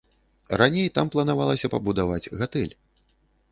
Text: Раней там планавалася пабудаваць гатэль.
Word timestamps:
Раней 0.61 0.87
там 0.95 1.11
планавалася 1.17 1.71
пабудаваць 1.75 2.31
гатэль. 2.43 2.75